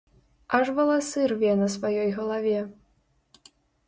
Аж 0.59 0.69
валасы 0.77 1.25
рве 1.31 1.51
на 1.59 1.67
сваёй 1.73 2.09
галаве. 2.17 2.57